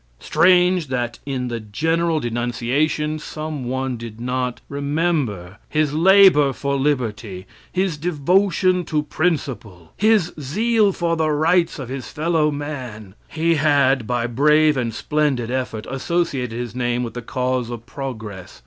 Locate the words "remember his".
4.67-5.93